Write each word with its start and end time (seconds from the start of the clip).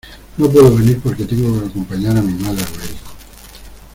No 0.37 0.49
puedo 0.49 0.75
venir 0.75 0.99
porque 0.99 1.25
tengo 1.25 1.59
que 1.61 1.67
acompañar 1.67 2.17
a 2.17 2.23
mi 2.23 2.33
madre 2.33 2.63
al 2.63 2.71
médico. 2.79 3.11